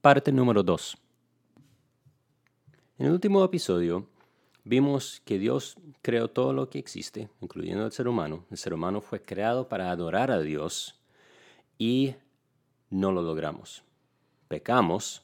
[0.00, 0.96] Parte número 2.
[2.96, 4.06] En el último episodio
[4.64, 8.46] vimos que Dios creó todo lo que existe, incluyendo el ser humano.
[8.50, 10.98] El ser humano fue creado para adorar a Dios
[11.76, 12.14] y
[12.88, 13.84] no lo logramos.
[14.48, 15.22] Pecamos,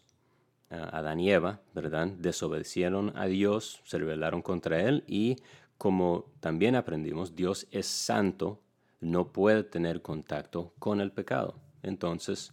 [0.69, 2.09] Adán y Eva, ¿verdad?
[2.09, 5.37] Desobedecieron a Dios, se rebelaron contra Él y
[5.79, 8.61] como también aprendimos, Dios es santo,
[9.01, 11.55] no puede tener contacto con el pecado.
[11.83, 12.53] Entonces,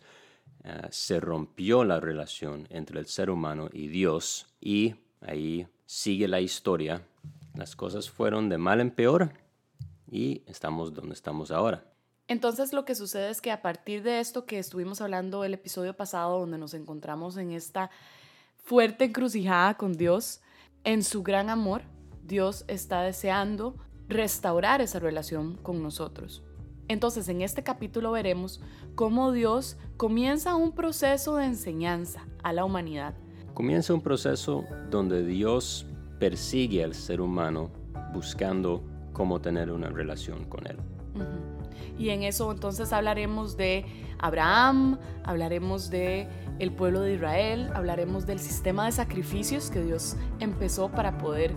[0.64, 6.42] eh, se rompió la relación entre el ser humano y Dios y ahí sigue la
[6.42, 7.06] historia.
[7.54, 9.34] Las cosas fueron de mal en peor
[10.10, 11.84] y estamos donde estamos ahora.
[12.28, 15.94] Entonces lo que sucede es que a partir de esto que estuvimos hablando el episodio
[15.96, 17.90] pasado, donde nos encontramos en esta
[18.58, 20.40] fuerte encrucijada con Dios,
[20.86, 21.82] en su gran amor,
[22.24, 23.76] Dios está deseando
[24.08, 26.44] restaurar esa relación con nosotros.
[26.88, 28.62] Entonces en este capítulo veremos
[28.96, 33.14] cómo Dios comienza un proceso de enseñanza a la humanidad.
[33.54, 35.86] Comienza un proceso donde Dios
[36.20, 37.70] persigue al ser humano
[38.14, 40.78] buscando cómo tener una relación con él.
[41.98, 43.86] Y en eso entonces hablaremos de
[44.20, 46.28] Abraham, hablaremos de
[46.60, 51.54] el pueblo de Israel, hablaremos del sistema de sacrificios que Dios empezó para poder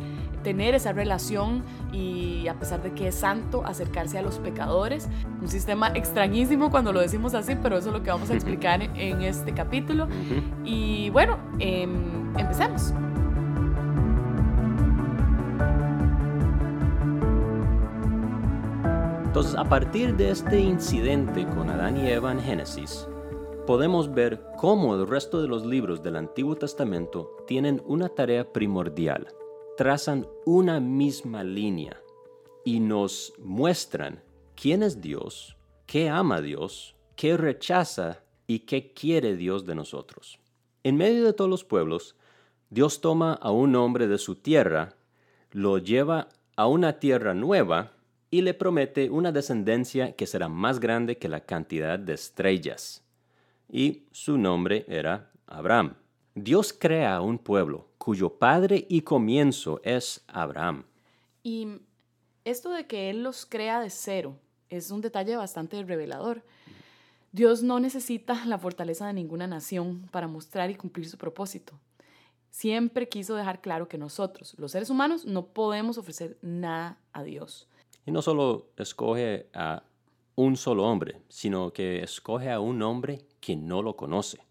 [0.47, 5.08] tener esa relación y a pesar de que es santo, acercarse a los pecadores.
[5.42, 8.80] Un sistema extrañísimo cuando lo decimos así, pero eso es lo que vamos a explicar
[8.80, 10.06] en este capítulo.
[10.64, 12.94] Y bueno, em, empecemos.
[19.24, 23.08] Entonces, a partir de este incidente con Adán y Eva en Génesis,
[23.67, 29.36] podemos ver cómo el resto de los libros del Antiguo Testamento tienen una tarea primordial
[29.77, 32.00] trazan una misma línea
[32.64, 34.22] y nos muestran
[34.55, 40.38] quién es Dios, qué ama Dios, qué rechaza y qué quiere Dios de nosotros.
[40.83, 42.16] En medio de todos los pueblos,
[42.70, 44.96] Dios toma a un hombre de su tierra,
[45.52, 47.92] lo lleva a una tierra nueva
[48.30, 53.05] y le promete una descendencia que será más grande que la cantidad de estrellas.
[53.68, 55.95] Y su nombre era Abraham.
[56.39, 60.85] Dios crea un pueblo cuyo padre y comienzo es Abraham.
[61.42, 61.67] Y
[62.45, 64.36] esto de que Él los crea de cero
[64.69, 66.42] es un detalle bastante revelador.
[67.33, 71.73] Dios no necesita la fortaleza de ninguna nación para mostrar y cumplir su propósito.
[72.51, 77.67] Siempre quiso dejar claro que nosotros, los seres humanos, no podemos ofrecer nada a Dios.
[78.05, 79.85] Y no solo escoge a
[80.35, 84.46] un solo hombre, sino que escoge a un hombre que no lo conoce.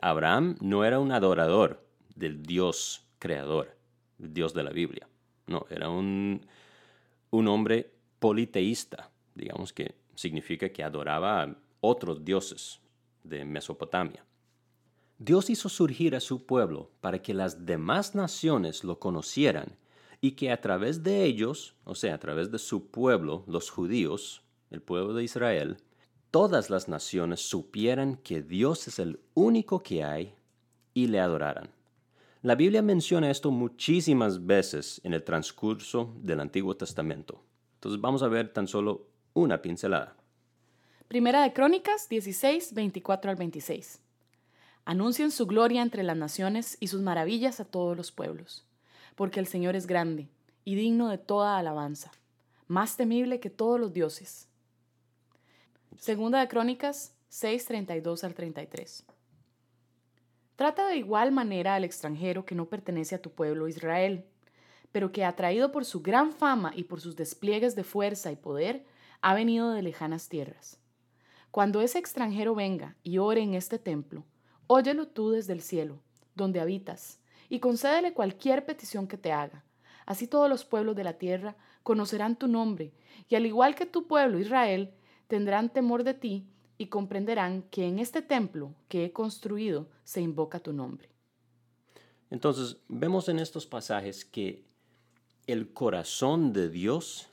[0.00, 3.76] Abraham no era un adorador del Dios creador,
[4.18, 5.08] el Dios de la Biblia.
[5.46, 6.46] No, era un,
[7.30, 12.80] un hombre politeísta, digamos que significa que adoraba a otros dioses
[13.22, 14.24] de Mesopotamia.
[15.18, 19.76] Dios hizo surgir a su pueblo para que las demás naciones lo conocieran
[20.20, 24.42] y que a través de ellos, o sea, a través de su pueblo, los judíos,
[24.70, 25.78] el pueblo de Israel,
[26.30, 30.34] todas las naciones supieran que Dios es el único que hay
[30.94, 31.70] y le adoraran.
[32.42, 37.42] La Biblia menciona esto muchísimas veces en el transcurso del Antiguo Testamento.
[37.74, 40.16] Entonces vamos a ver tan solo una pincelada.
[41.08, 44.00] Primera de Crónicas 16, 24 al 26.
[44.84, 48.64] Anuncien su gloria entre las naciones y sus maravillas a todos los pueblos,
[49.14, 50.28] porque el Señor es grande
[50.64, 52.12] y digno de toda alabanza,
[52.68, 54.48] más temible que todos los dioses
[55.98, 59.04] Segunda de Crónicas 6, 32 al 33.
[60.54, 64.26] Trata de igual manera al extranjero que no pertenece a tu pueblo Israel,
[64.92, 68.84] pero que atraído por su gran fama y por sus despliegues de fuerza y poder,
[69.22, 70.78] ha venido de lejanas tierras.
[71.50, 74.24] Cuando ese extranjero venga y ore en este templo,
[74.66, 75.98] óyelo tú desde el cielo,
[76.34, 79.64] donde habitas, y concédele cualquier petición que te haga.
[80.04, 82.92] Así todos los pueblos de la tierra conocerán tu nombre,
[83.30, 84.92] y al igual que tu pueblo Israel,
[85.28, 86.46] tendrán temor de ti
[86.78, 91.08] y comprenderán que en este templo que he construido se invoca tu nombre.
[92.30, 94.64] Entonces, vemos en estos pasajes que
[95.46, 97.28] el corazón de Dios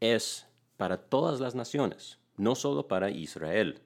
[0.00, 0.46] es
[0.76, 3.80] para todas las naciones, no solo para Israel.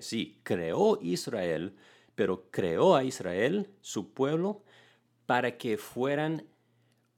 [0.00, 1.76] Sí, creó Israel,
[2.14, 4.62] pero creó a Israel, su pueblo,
[5.26, 6.46] para que fueran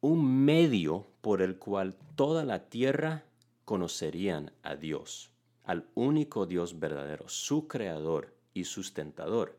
[0.01, 3.25] un medio por el cual toda la tierra
[3.65, 5.31] conocerían a Dios
[5.69, 9.59] al único Dios verdadero, su creador y sustentador.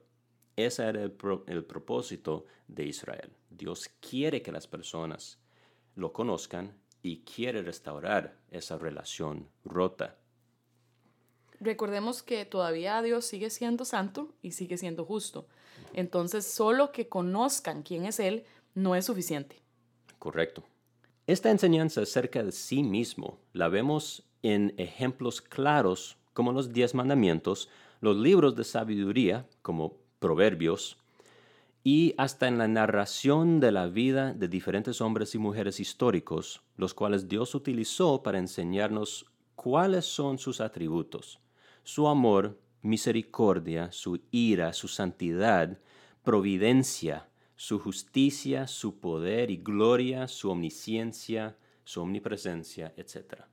[0.56, 3.32] Ese era el, propósito de Israel.
[3.52, 5.38] Dios quiere que las personas
[5.96, 10.18] lo conozcan y quiere restaurar esa relación rota.
[11.60, 15.48] recordemos que todavía Dios sigue siendo santo y sigue siendo justo.
[15.94, 19.62] Entonces, solo que conozcan quién es Él no es suficiente.
[20.18, 20.64] Correcto.
[21.28, 27.70] Esta enseñanza acerca de sí mismo la vemos en ejemplos claros como los diez mandamientos,
[28.02, 30.98] los libros de sabiduría como Proverbios,
[31.84, 36.94] y hasta en la narración de la vida de diferentes hombres y mujeres históricos, los
[36.94, 39.26] cuales Dios utilizó para enseñarnos
[39.56, 41.40] cuáles son sus atributos,
[41.84, 45.80] su amor, misericordia, su ira, su santidad,
[46.24, 53.44] providencia, su justicia, su poder y gloria, su omnisciencia, su omnipresencia, etc.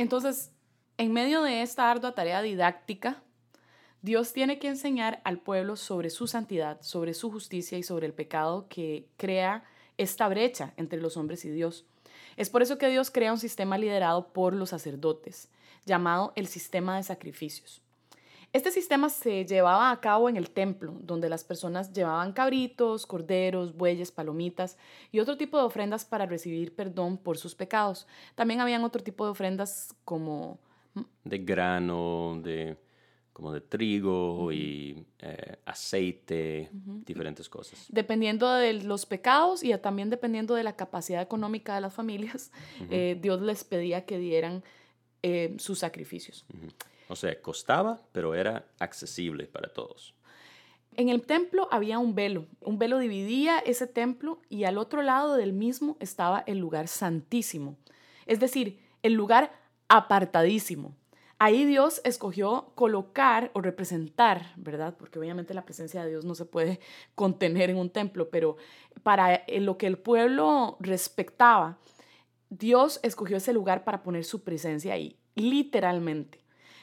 [0.00, 0.50] Entonces,
[0.96, 3.22] en medio de esta ardua tarea didáctica,
[4.00, 8.14] Dios tiene que enseñar al pueblo sobre su santidad, sobre su justicia y sobre el
[8.14, 9.62] pecado que crea
[9.98, 11.84] esta brecha entre los hombres y Dios.
[12.38, 15.50] Es por eso que Dios crea un sistema liderado por los sacerdotes,
[15.84, 17.82] llamado el sistema de sacrificios.
[18.52, 23.76] Este sistema se llevaba a cabo en el templo, donde las personas llevaban cabritos, corderos,
[23.76, 24.76] bueyes, palomitas
[25.12, 28.08] y otro tipo de ofrendas para recibir perdón por sus pecados.
[28.34, 30.58] También habían otro tipo de ofrendas como...
[31.22, 32.76] De grano, de
[33.32, 37.86] como de trigo y eh, aceite, diferentes cosas.
[37.88, 42.52] Dependiendo de los pecados y también dependiendo de la capacidad económica de las familias,
[42.90, 44.62] eh, Dios les pedía que dieran
[45.22, 46.44] eh, sus sacrificios.
[47.10, 50.14] O sea, costaba, pero era accesible para todos.
[50.96, 52.46] En el templo había un velo.
[52.60, 57.76] Un velo dividía ese templo y al otro lado del mismo estaba el lugar santísimo.
[58.26, 59.50] Es decir, el lugar
[59.88, 60.94] apartadísimo.
[61.40, 64.94] Ahí Dios escogió colocar o representar, ¿verdad?
[64.96, 66.78] Porque obviamente la presencia de Dios no se puede
[67.16, 68.56] contener en un templo, pero
[69.02, 71.78] para eh, lo que el pueblo respectaba,
[72.50, 76.39] Dios escogió ese lugar para poner su presencia ahí, literalmente.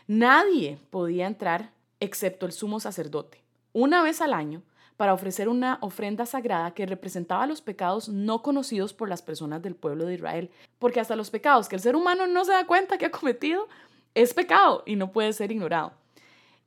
[0.07, 3.43] Nadie podía entrar excepto el sumo sacerdote,
[3.73, 4.63] una vez al año,
[4.95, 9.75] para ofrecer una ofrenda sagrada que representaba los pecados no conocidos por las personas del
[9.75, 10.49] pueblo de Israel,
[10.79, 13.67] porque hasta los pecados que el ser humano no se da cuenta que ha cometido
[14.15, 15.91] es pecado y no puede ser ignorado.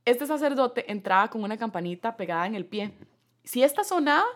[0.05, 2.93] Este sacerdote entraba con una campanita pegada en el pie.
[3.43, 4.27] Si esta sonaba,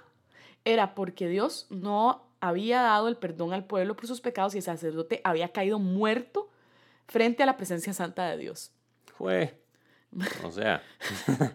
[0.65, 4.65] era porque Dios no había dado el perdón al pueblo por sus pecados y el
[4.65, 6.49] sacerdote había caído muerto
[7.07, 8.74] frente a la presencia santa de Dios.
[9.17, 9.61] Fue.
[10.45, 10.83] O sea.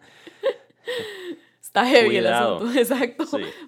[1.62, 3.26] Está heavy el asunto, exacto.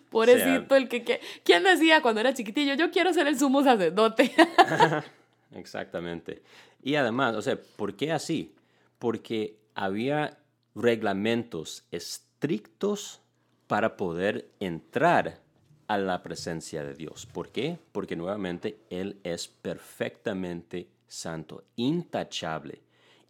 [0.09, 1.21] Pobrecito el que, que...
[1.43, 4.31] ¿Quién decía cuando era chiquitillo, yo quiero ser el sumo sacerdote?
[5.51, 6.41] Exactamente.
[6.81, 8.55] Y además, o sea, ¿por qué así?
[8.97, 10.39] Porque había
[10.73, 13.21] reglamentos estrictos
[13.67, 15.39] para poder entrar
[15.87, 17.27] a la presencia de Dios.
[17.27, 17.77] ¿Por qué?
[17.91, 22.81] Porque nuevamente Él es perfectamente santo, intachable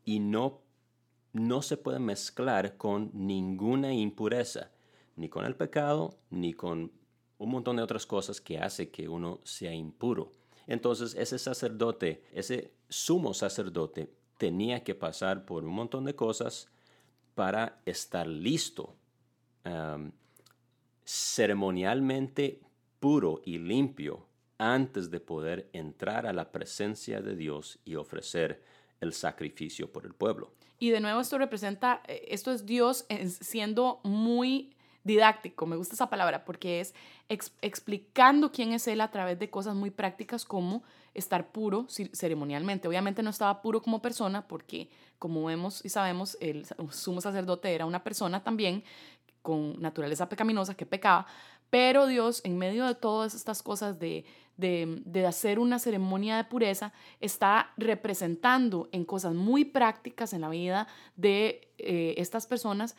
[0.05, 0.61] y no,
[1.33, 4.71] no se puede mezclar con ninguna impureza,
[5.15, 6.91] ni con el pecado, ni con
[7.37, 10.31] un montón de otras cosas que hace que uno sea impuro.
[10.67, 16.69] Entonces ese sacerdote, ese sumo sacerdote, tenía que pasar por un montón de cosas
[17.35, 18.95] para estar listo,
[21.05, 22.61] ceremonialmente
[22.99, 24.25] puro y limpio
[24.57, 28.63] antes de poder entrar a la presencia de Dios y ofrecer
[29.01, 30.51] el sacrificio por el pueblo.
[30.79, 33.05] Y de nuevo esto representa, eh, esto es Dios
[33.41, 36.93] siendo muy didáctico, me gusta esa palabra, porque es
[37.27, 42.87] explicando quién es Él a través de cosas muy prácticas como estar puro ceremonialmente.
[42.87, 47.85] Obviamente no estaba puro como persona, porque como vemos y sabemos, el sumo sacerdote era
[47.85, 48.83] una persona también
[49.41, 51.25] con naturaleza pecaminosa que pecaba,
[51.71, 54.25] pero Dios, en medio de todas estas cosas de,
[54.57, 60.87] de, hacer una ceremonia de pureza, está representando en cosas muy prácticas en la vida
[61.15, 62.95] de eh, estas personas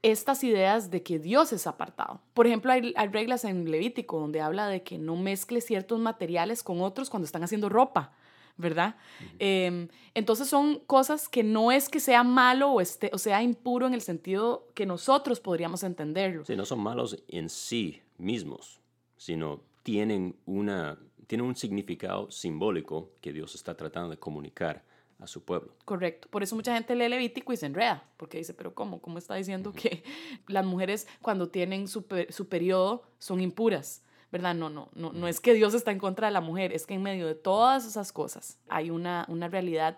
[0.00, 2.20] estas ideas de que Dios es apartado.
[2.32, 6.82] Por ejemplo, hay, reglas en Levítico donde habla de que no mezcle ciertos materiales con
[6.82, 8.12] otros cuando están haciendo ropa,
[8.56, 8.94] ¿verdad?
[9.40, 13.88] Em, entonces son cosas que no es que sea malo o, esté, o sea impuro
[13.88, 16.44] en el sentido que nosotros podríamos entenderlo.
[16.44, 18.80] Sí, no son malos en sí mismos,
[19.16, 24.84] sino tienen, una, tienen un significado simbólico que Dios está tratando de comunicar
[25.18, 25.74] a su pueblo.
[25.84, 26.28] Correcto.
[26.30, 29.00] Por eso mucha gente lee Levítico y se enreda, porque dice, pero ¿cómo?
[29.00, 30.04] ¿Cómo está diciendo que
[30.46, 34.02] las mujeres cuando tienen su, su periodo son impuras?
[34.30, 34.54] ¿Verdad?
[34.54, 36.92] No, no, no, no es que Dios está en contra de la mujer, es que
[36.92, 39.96] en medio de todas esas cosas hay una, una realidad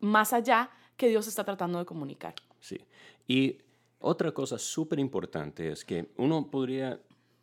[0.00, 2.34] más allá que Dios está tratando de comunicar.
[2.60, 2.80] Sí.
[3.26, 3.58] Y
[4.00, 6.98] otra cosa súper importante es que uno podría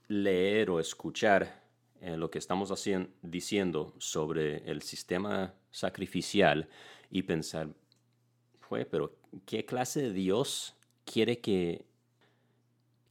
[0.07, 1.63] leer o escuchar
[2.01, 6.69] eh, lo que estamos haciendo, diciendo sobre el sistema sacrificial
[7.09, 7.69] y pensar,
[8.59, 11.85] fue, pero ¿qué clase de Dios quiere que...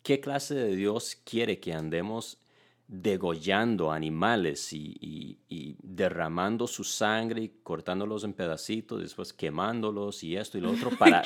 [0.02, 2.38] ¿Qué clase de Dios quiere que andemos
[2.86, 5.38] degollando animales y,
[5.82, 11.22] derramando su sangre y cortándolos en pedacitos, después quemándolos y esto y lo otro para...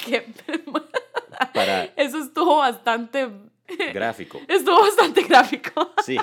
[1.54, 3.28] para Eso estuvo bastante...
[3.94, 4.40] Gráfico.
[4.48, 5.92] Estuvo bastante gráfico.
[6.04, 6.16] Sí.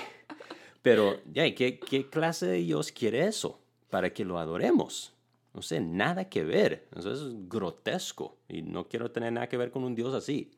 [0.81, 3.59] Pero, ya, ¿qué, ¿qué clase de Dios quiere eso?
[3.89, 5.13] Para que lo adoremos.
[5.53, 6.87] No sé, nada que ver.
[6.95, 10.51] Eso es grotesco y no quiero tener nada que ver con un Dios así.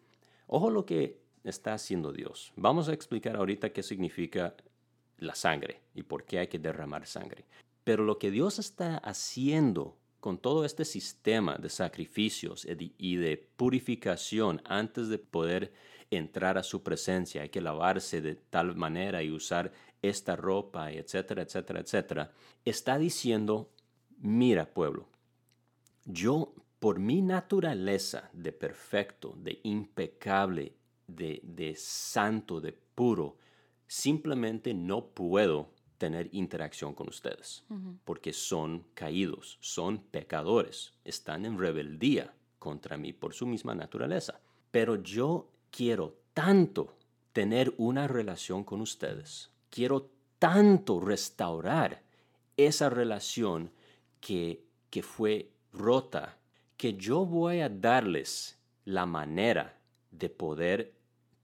[0.48, 2.52] Ojo lo que está haciendo Dios.
[2.56, 4.56] Vamos a explicar ahorita qué significa
[5.18, 7.46] la sangre y por qué hay que derramar sangre.
[7.84, 12.68] Pero lo que Dios está haciendo con todo este sistema de sacrificios
[12.98, 15.72] y de purificación antes de poder
[16.10, 19.72] entrar a su presencia, hay que lavarse de tal manera y usar
[20.02, 22.32] esta ropa, etcétera, etcétera, etcétera,
[22.66, 23.72] está diciendo
[24.20, 25.08] mira pueblo,
[26.06, 30.76] yo por mi naturaleza de perfecto, de impecable,
[31.08, 33.38] de, de santo, de puro,
[33.88, 37.64] simplemente no puedo tener interacción con ustedes,
[38.04, 44.40] porque son caídos, son pecadores, están en rebeldía contra mí por su misma naturaleza.
[44.70, 46.98] Pero yo quiero tanto
[47.34, 50.10] tener una relación con ustedes, quiero
[50.40, 52.04] tanto restaurar
[52.56, 53.72] esa relación
[54.20, 56.38] que, que fue rota,
[56.76, 59.80] que yo voy a darles la manera
[60.12, 60.94] de poder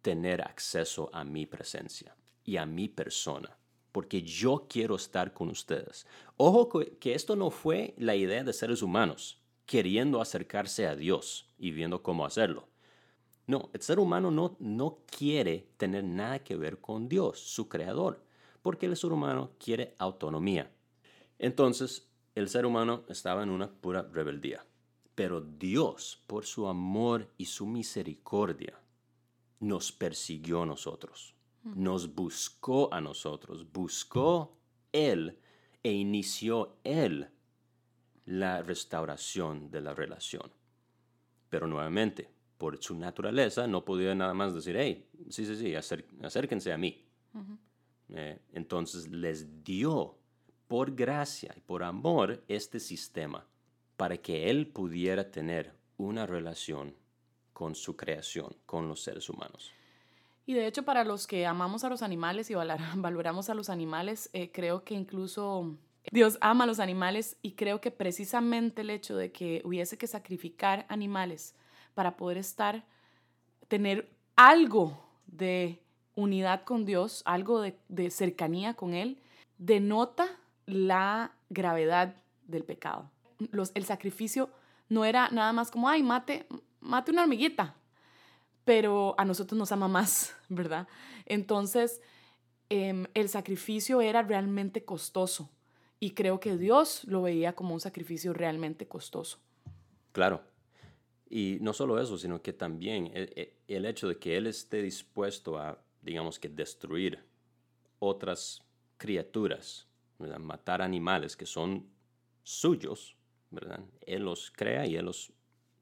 [0.01, 3.57] tener acceso a mi presencia y a mi persona,
[3.91, 6.07] porque yo quiero estar con ustedes.
[6.37, 11.71] Ojo que esto no fue la idea de seres humanos queriendo acercarse a Dios y
[11.71, 12.67] viendo cómo hacerlo.
[13.45, 18.23] No, el ser humano no, no quiere tener nada que ver con Dios, su creador,
[18.61, 20.71] porque el ser humano quiere autonomía.
[21.39, 24.65] Entonces, el ser humano estaba en una pura rebeldía.
[25.15, 28.79] Pero Dios, por su amor y su misericordia,
[29.59, 34.57] nos persiguió a nosotros, nos buscó a nosotros, buscó
[34.91, 35.39] Él
[35.83, 37.29] e inició Él
[38.25, 40.51] la restauración de la relación.
[41.49, 46.71] Pero nuevamente, por su naturaleza, no podía nada más decir, hey, sí, sí, sí, acérquense
[46.71, 47.05] a mí.
[48.09, 50.17] Eh, entonces les dio
[50.67, 53.45] por gracia y por amor este sistema
[53.97, 56.95] para que Él pudiera tener una relación
[57.53, 59.71] con su creación, con los seres humanos.
[60.45, 62.55] Y de hecho, para los que amamos a los animales y
[62.95, 65.77] valoramos a los animales, eh, creo que incluso
[66.11, 70.07] Dios ama a los animales y creo que precisamente el hecho de que hubiese que
[70.07, 71.55] sacrificar animales
[71.93, 72.83] para poder estar,
[73.67, 75.81] tener algo de
[76.15, 79.19] unidad con Dios, algo de, cercanía con Él,
[79.57, 80.27] denota
[80.65, 82.15] la gravedad
[82.47, 83.09] del pecado.
[83.51, 84.49] Los, el sacrificio
[84.89, 86.47] no era nada más como, ay, mate,
[86.79, 87.75] mate una hormiguita,
[88.63, 90.87] pero a nosotros nos ama más, ¿verdad?
[91.25, 92.01] Entonces,
[92.69, 95.49] em, el sacrificio era realmente costoso
[95.99, 99.39] y creo que Dios lo veía como un sacrificio realmente costoso.
[100.11, 100.52] Claro.
[101.35, 104.83] Y no solo eso, sino que también el, e, el hecho de que Él esté
[104.83, 107.19] dispuesto a, digamos que, destruir
[107.97, 108.61] otras
[108.97, 109.87] criaturas
[110.19, 111.87] matar animales que son
[112.43, 113.15] suyos,
[113.49, 113.79] ¿verdad?
[114.05, 115.33] Él los crea y Él los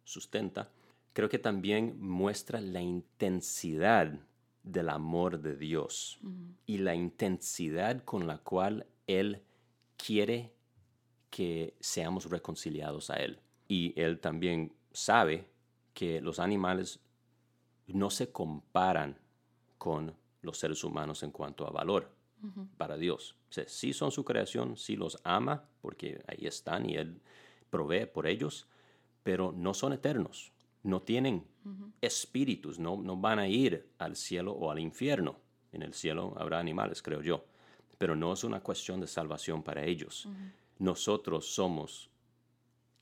[0.05, 0.71] sustenta.
[1.11, 4.13] Creo que también muestra la intensidad
[4.63, 6.17] del amor de Dios
[6.65, 9.41] y la intensidad con la cual Él
[9.97, 10.53] quiere
[11.29, 13.41] que seamos reconciliados a Él.
[13.67, 15.47] Y Él también sabe
[15.93, 16.99] que los animales
[17.87, 19.17] no se comparan
[19.77, 22.09] con los seres humanos en cuanto a valor
[22.77, 23.35] para Dios.
[23.49, 27.21] O sea, sí son su creación, sí los ama porque ahí están y Él
[27.69, 28.67] provee por ellos,
[29.23, 30.51] pero no son eternos,
[30.83, 31.45] no tienen
[32.01, 35.39] espíritus, no, no van a ir al cielo o al infierno.
[35.71, 37.45] En el cielo habrá animales, creo yo,
[37.97, 40.27] pero no es una cuestión de salvación para ellos.
[40.79, 42.10] Nosotros somos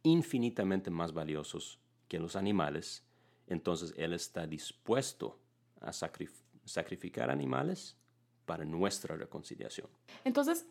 [0.04, 3.06] infinitamente más valiosos que los animales,
[3.48, 5.40] entonces Él está dispuesto
[5.82, 7.96] a sacrificar animales
[8.46, 9.88] para nuestra reconciliación.
[10.24, 10.66] Entonces,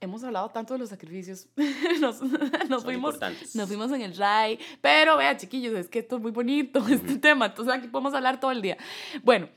[0.00, 1.48] hemos hablado tanto de los sacrificios,
[2.00, 2.20] nos,
[2.68, 3.18] nos fuimos,
[3.54, 7.16] nos fuimos en el RAI, pero vea chiquillos, es que esto es muy bonito, este
[7.16, 8.76] tema, entonces aquí podemos hablar todo el día.
[9.22, 9.48] Bueno,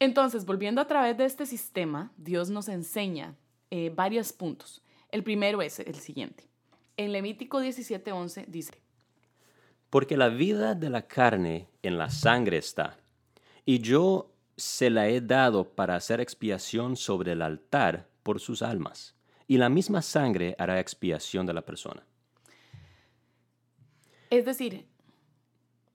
[0.00, 3.36] entonces, volviendo a través de este sistema, Dios nos enseña
[3.70, 4.82] eh, varios puntos.
[5.10, 6.49] El primero es el siguiente.
[6.96, 8.82] En Levítico 17:11 dice,
[9.88, 12.98] Porque la vida de la carne en la sangre está,
[13.64, 19.14] y yo se la he dado para hacer expiación sobre el altar por sus almas,
[19.46, 22.04] y la misma sangre hará expiación de la persona.
[24.30, 24.86] Es decir,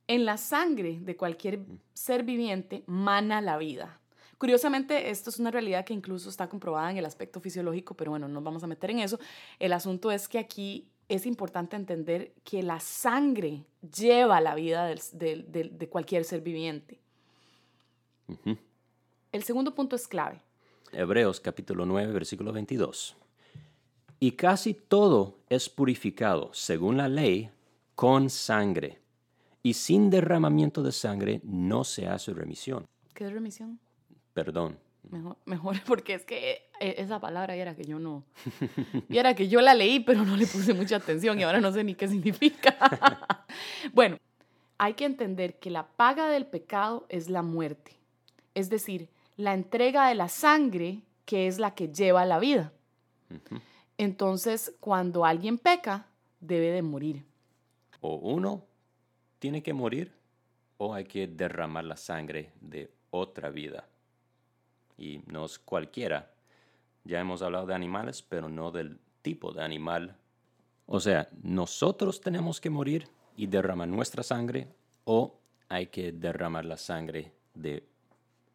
[0.07, 3.99] En la sangre de cualquier ser viviente mana la vida.
[4.37, 8.27] Curiosamente, esto es una realidad que incluso está comprobada en el aspecto fisiológico, pero bueno,
[8.27, 9.19] no nos vamos a meter en eso.
[9.59, 13.63] El asunto es que aquí es importante entender que la sangre
[13.95, 16.99] lleva la vida de cualquier ser viviente.
[19.31, 20.41] El segundo punto es clave.
[20.91, 23.15] Hebreos capítulo 9, versículo 22.
[24.19, 27.51] Y casi todo es purificado, según la ley,
[27.95, 28.99] con sangre.
[29.61, 32.85] Y sin derramamiento de sangre no se hace remisión.
[33.13, 33.79] ¿Qué es remisión?
[34.35, 34.77] Perdón.
[35.09, 38.25] Mejor, mejor, porque es que e, esa palabra era que yo no.
[39.09, 41.71] Y era que yo la leí, pero no le puse mucha atención y ahora no
[41.71, 42.75] sé ni qué significa.
[43.93, 44.17] bueno,
[44.77, 47.93] hay que entender que la paga del pecado es la muerte.
[48.55, 52.73] Es decir, la entrega de la sangre que es la que lleva la vida.
[53.97, 56.07] Entonces, cuando alguien peca,
[56.41, 57.25] debe de morir.
[58.01, 58.65] O uno
[59.39, 60.13] tiene que morir
[60.77, 63.87] o hay que derramar la sangre de otra vida.
[64.97, 66.31] Y no es cualquiera.
[67.03, 70.17] Ya hemos hablado de animales, pero no del tipo de animal.
[70.85, 74.67] O sea, nosotros tenemos que morir y derramar nuestra sangre
[75.03, 77.87] o hay que derramar la sangre de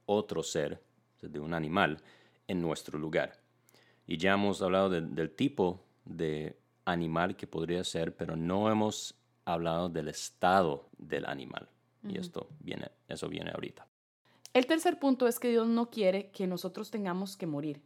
[0.06, 0.82] otro ser,
[1.20, 2.02] de un animal,
[2.48, 3.38] en nuestro lugar.
[4.06, 9.88] Y ya hemos hablado del tipo de animal que podría ser, pero no hemos hablado
[9.88, 11.68] del estado del animal.
[12.08, 13.86] Y esto viene, eso viene ahorita.
[14.52, 17.82] El tercer punto es que Dios no quiere que nosotros tengamos que morir.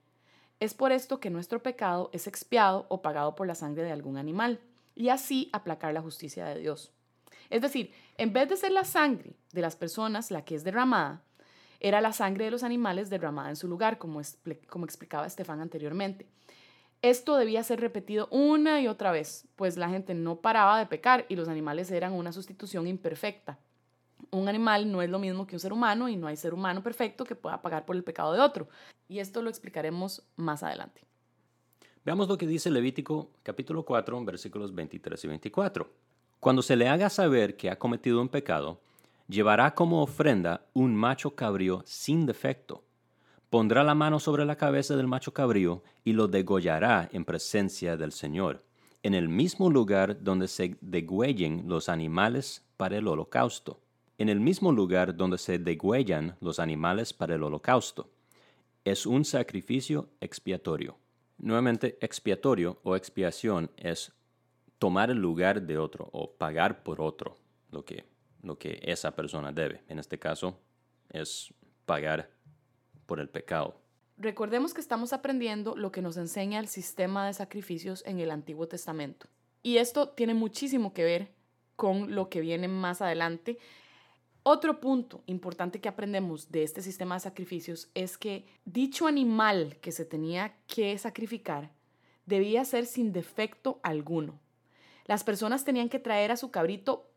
[0.61, 4.17] Es por esto que nuestro pecado es expiado o pagado por la sangre de algún
[4.17, 4.61] animal,
[4.95, 6.93] y así aplacar la justicia de Dios.
[7.51, 11.23] Es decir, en vez de ser la sangre de las personas la que es derramada,
[11.81, 16.27] era la sangre de los animales derramada en su lugar, como, explicaba Estefan anteriormente.
[17.03, 21.27] Esto debía ser repetido una y otra vez, pues la gente no paraba de pecar
[21.29, 23.59] y los animales eran una sustitución imperfecta.
[24.35, 26.83] Un animal no es lo mismo que un ser humano y no hay ser humano
[26.83, 28.69] perfecto que pueda pagar por el pecado de otro.
[29.07, 31.03] Y esto lo explicaremos más adelante.
[32.05, 35.89] Veamos lo que dice Levítico capítulo 4, versículos 23 y 24.
[36.41, 38.81] Cuando se le haga saber que ha cometido un pecado,
[39.29, 42.83] llevará como ofrenda un macho cabrío sin defecto.
[43.51, 48.11] Pondrá la mano sobre la cabeza del macho cabrío y lo degollará en presencia del
[48.11, 48.65] Señor,
[49.05, 53.84] en el mismo lugar donde se degüellen los animales para el holocausto,
[54.19, 58.11] en el mismo lugar donde se degüellan los animales para el holocausto.
[58.85, 60.99] Es un sacrificio expiatorio.
[61.39, 64.13] Nuevamente, expiatorio o expiación es
[64.79, 67.37] tomar el lugar de otro o pagar por otro,
[67.71, 68.05] lo que
[68.45, 69.83] lo que esa persona debe.
[69.89, 70.61] En este caso
[71.11, 71.53] es
[71.87, 72.31] pagar
[73.07, 73.81] por el pecado.
[74.17, 78.69] Recordemos que estamos aprendiendo lo que nos enseña el sistema de sacrificios en el Antiguo
[78.69, 79.27] Testamento.
[79.63, 81.33] Y esto tiene muchísimo que ver
[81.75, 83.59] con lo que viene más adelante.
[84.47, 89.91] Otro punto importante que aprendemos de este sistema de sacrificios es que dicho animal que
[89.91, 91.71] se tenía que sacrificar
[92.27, 94.39] debía ser sin defecto alguno.
[95.07, 97.11] Las personas tenían que traer a su cabrito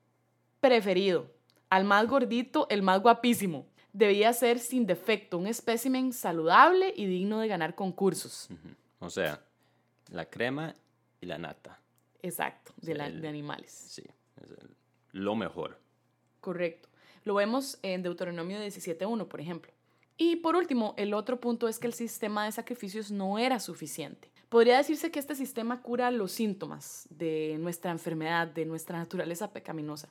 [0.61, 1.29] preferido,
[1.69, 3.67] al más gordito, el más guapísimo.
[3.91, 8.47] Debía ser sin defecto, un espécimen saludable y digno de ganar concursos.
[8.99, 9.43] O sea,
[10.11, 10.75] la crema
[11.19, 11.77] y la nata.
[12.21, 13.71] Exacto, de, de animales.
[13.71, 14.03] Sí,
[15.11, 15.77] lo mejor.
[16.39, 16.86] Correcto.
[17.27, 19.73] Lo vemos en Deuteronomio 17.1, por ejemplo.
[20.15, 24.31] Y por último, el otro punto es que el sistema de sacrificios no era suficiente.
[24.47, 30.07] Podría decirse que este sistema cura los síntomas de nuestra enfermedad, de nuestra naturaleza pecaminosa,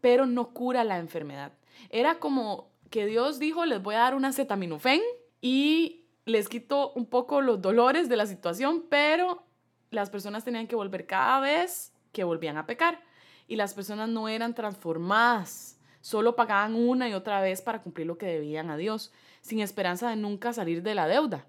[0.00, 1.50] pero no cura la enfermedad.
[1.90, 5.00] Era como que Dios dijo, les voy a dar una acetaminofén
[5.40, 9.42] y les quito un poco los dolores de la situación, pero
[9.90, 13.02] las personas tenían que volver cada vez que volvían a pecar
[13.48, 18.18] y las personas no eran transformadas, solo pagaban una y otra vez para cumplir lo
[18.18, 21.46] que debían a Dios, sin esperanza de nunca salir de la deuda.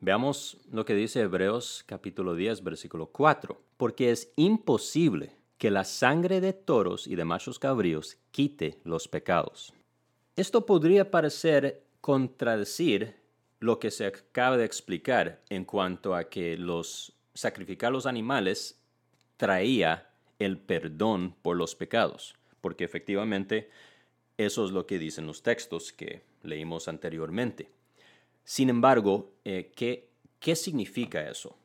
[0.00, 6.40] Veamos lo que dice Hebreos capítulo 10, versículo 4, porque es imposible que la sangre
[6.40, 9.74] de toros y de machos cabríos quite los pecados.
[10.34, 13.16] Esto podría parecer contradecir
[13.58, 18.80] lo que se acaba de explicar en cuanto a que los sacrificar los animales
[19.36, 23.70] traía el perdón por los pecados, porque efectivamente
[24.38, 27.70] eso es lo que dicen los textos que leímos anteriormente.
[28.44, 31.56] Sin embargo, eh, ¿qué, ¿qué, significa eso?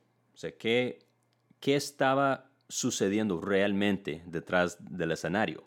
[0.60, 1.00] ¿qué,
[1.60, 5.64] ¿qué estaba sucediendo realmente detrás del escenario.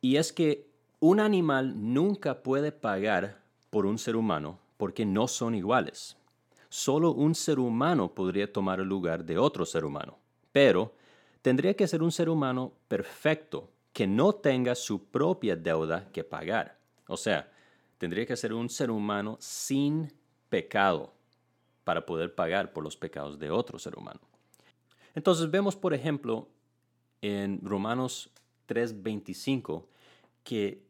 [0.00, 0.68] Y es que
[1.00, 6.16] un animal nunca puede pagar por un ser humano porque no son iguales.
[6.68, 10.18] Solo un ser humano podría tomar el lugar de otro ser humano,
[10.52, 10.94] pero
[11.42, 16.78] tendría que ser un ser humano perfecto que no tenga su propia deuda que pagar.
[17.08, 17.50] O sea,
[17.96, 20.12] tendría que ser un ser humano sin
[20.50, 21.14] pecado
[21.82, 24.20] para poder pagar por los pecados de otro ser humano.
[25.14, 26.46] Entonces vemos, por ejemplo,
[27.22, 28.28] en Romanos
[28.66, 29.86] 3:25
[30.44, 30.82] que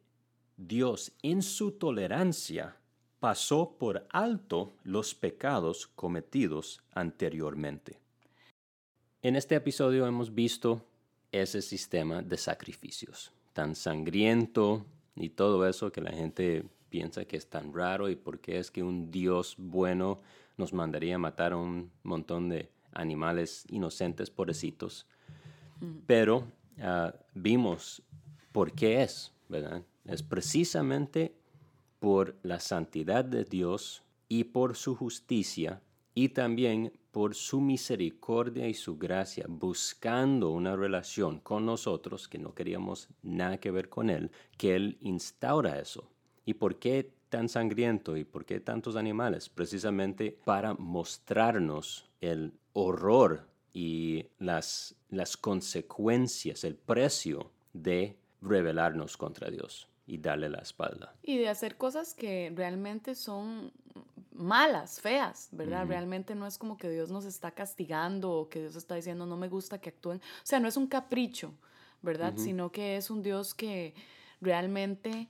[0.57, 2.75] Dios en su tolerancia
[3.21, 8.01] pasó por alto los pecados cometidos anteriormente.
[9.23, 10.83] En este episodio hemos visto
[11.42, 17.49] ese sistema de sacrificios, tan sangriento y todo eso que la gente piensa que es
[17.49, 20.20] tan raro y por qué es que un Dios bueno
[20.57, 25.07] nos mandaría matar a un montón de animales inocentes, pobrecitos.
[26.07, 26.44] Pero
[26.81, 28.03] ah, vimos
[28.53, 29.83] por qué es, ¿verdad?
[30.07, 31.35] Es precisamente
[31.99, 35.83] por la santidad de Dios y por su justicia
[36.14, 42.55] y también por su misericordia y su gracia, buscando una relación con nosotros, que no
[42.55, 46.11] queríamos nada que ver con Él, que Él instaura eso.
[46.45, 49.49] ¿Y por qué tan sangriento y por qué tantos animales?
[49.49, 59.89] Precisamente para mostrarnos el horror y las, las consecuencias, el precio de rebelarnos contra Dios
[60.07, 61.17] y darle la espalda.
[61.23, 63.73] Y de hacer cosas que realmente son
[64.37, 65.87] malas, feas, ¿verdad?
[65.87, 69.37] Realmente no es como que Dios nos está castigando o que Dios está diciendo no
[69.37, 70.18] me gusta que actúen.
[70.18, 71.53] O sea, no es un capricho,
[72.03, 72.35] ¿verdad?
[72.37, 73.94] Sino que es un Dios que
[74.40, 75.29] realmente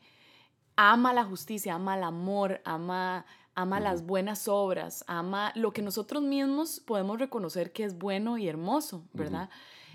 [0.76, 6.22] ama la justicia, ama el amor, ama, ama las buenas obras, ama lo que nosotros
[6.22, 9.48] mismos podemos reconocer que es bueno y hermoso, ¿verdad?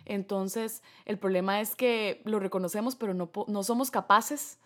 [0.05, 4.57] Entonces, el problema es que lo reconocemos, pero no, no somos capaces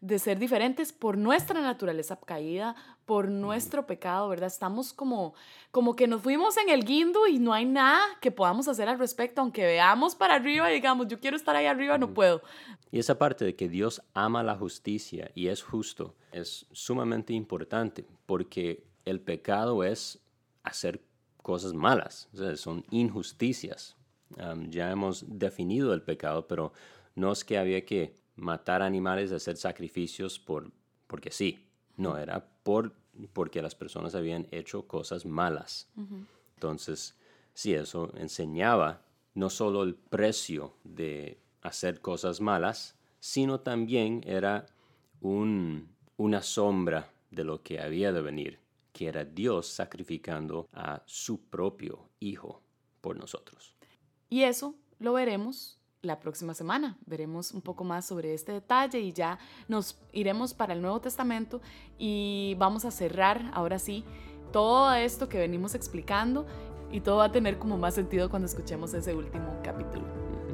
[0.00, 4.46] de ser diferentes por nuestra naturaleza caída, por nuestro pecado, ¿verdad?
[4.46, 5.34] Estamos como,
[5.70, 8.98] como que nos fuimos en el guindo y no hay nada que podamos hacer al
[8.98, 12.42] respecto, aunque veamos para arriba y digamos, yo quiero estar ahí arriba, no puedo.
[12.92, 18.04] Y esa parte de que Dios ama la justicia y es justo es sumamente importante
[18.26, 20.20] porque el pecado es
[20.62, 21.02] hacer
[21.42, 23.96] cosas malas, son injusticias.
[24.68, 26.72] ya hemos definido el pecado, pero
[27.14, 30.70] no es que había que matar animales, hacer sacrificios por,
[31.06, 31.64] porque sí.
[31.96, 32.92] No, era por,
[33.32, 35.88] porque las personas habían hecho cosas malas.
[36.54, 37.16] Entonces,
[37.54, 39.02] sí, eso enseñaba
[39.34, 44.66] no solo el precio de hacer cosas malas, sino también era
[45.20, 48.58] un, una sombra de lo que había de venir,
[48.92, 52.62] que era Dios sacrificando a su propio Hijo
[53.00, 53.74] por nosotros.
[54.28, 56.96] Y eso lo veremos la próxima semana.
[57.06, 61.60] Veremos un poco más sobre este detalle y ya nos iremos para el Nuevo Testamento
[61.98, 64.04] y vamos a cerrar ahora sí
[64.52, 66.46] todo esto que venimos explicando
[66.90, 70.06] y todo va a tener como más sentido cuando escuchemos ese último capítulo.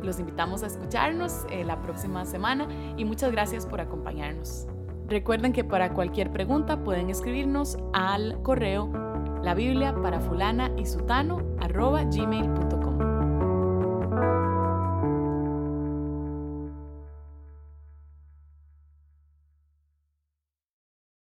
[0.03, 4.67] Los invitamos a escucharnos eh, la próxima semana y muchas gracias por acompañarnos.
[5.07, 8.91] Recuerden que para cualquier pregunta pueden escribirnos al correo
[9.43, 12.84] la Biblia para fulana y sutano arroba gmail.com